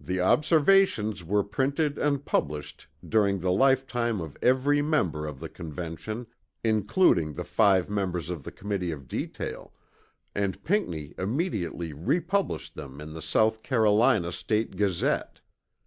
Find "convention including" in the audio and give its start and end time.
5.50-7.34